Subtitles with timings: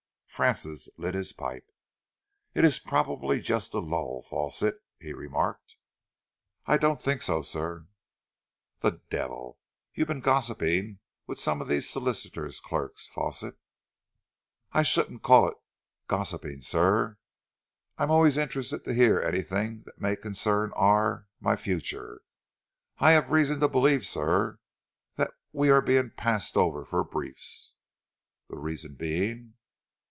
[0.33, 1.67] Francis lit his pipe.
[2.55, 5.75] "It's probably just a lull, Fawsitt," he remarked.
[6.65, 7.87] "I don't think so, sir."
[8.79, 9.59] "The devil!
[9.93, 13.57] You've been gossiping with some of these solicitors' clerks, Fawsitt."
[14.71, 15.57] "I shouldn't call it
[16.07, 17.17] gossiping, sir.
[17.97, 22.21] I am always interested to hear anything that may concern our my future.
[22.99, 24.59] I have reason to believe, sir,
[25.17, 27.73] that we are being passed over for briefs."
[28.49, 29.55] "The reason being?"